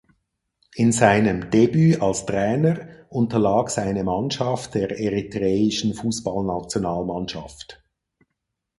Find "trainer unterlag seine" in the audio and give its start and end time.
2.25-4.03